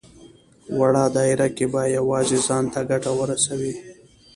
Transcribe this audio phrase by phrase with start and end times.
[0.77, 3.73] وړه دايره کې به يوازې ځان ته ګټه ورسوي.